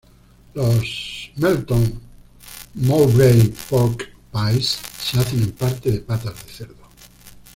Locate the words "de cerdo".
6.43-6.75